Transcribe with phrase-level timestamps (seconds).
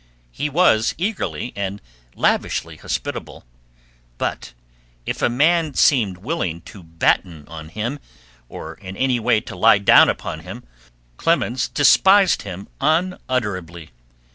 [0.31, 1.79] He was eagerly and
[2.15, 3.45] lavishly hospitable,
[4.17, 4.53] but
[5.05, 7.99] if a man seemed willing to batten on him,
[8.49, 10.63] or in any way to lie down upon him,
[11.17, 13.91] Clemens despised him unutterably.